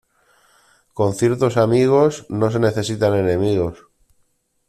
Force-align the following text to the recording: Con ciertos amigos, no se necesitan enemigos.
Con 0.93 1.13
ciertos 1.13 1.57
amigos, 1.57 2.25
no 2.27 2.49
se 2.49 2.57
necesitan 2.57 3.13
enemigos. 3.13 3.83